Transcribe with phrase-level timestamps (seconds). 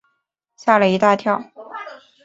[0.55, 1.39] 吓了一大跳